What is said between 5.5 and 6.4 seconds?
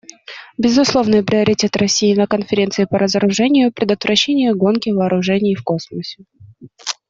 в космосе.